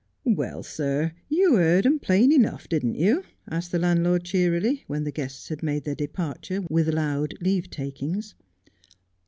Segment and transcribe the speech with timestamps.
[0.23, 5.11] 'Well, sir, you heerd 'em plain enough, didn't you?' asked Ihe landlord cheerily, when the
[5.11, 8.33] guests had made their departure, with loud leave takings.